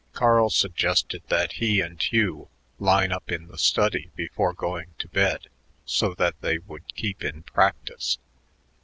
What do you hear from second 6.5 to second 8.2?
would keep in practice.